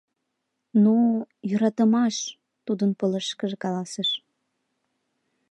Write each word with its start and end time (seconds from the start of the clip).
—Ну-у— 0.83 1.21
Йӧратымаш!— 1.49 2.17
тудын 2.65 2.89
пылышышкыже 2.99 3.57
каласыш. 3.63 4.09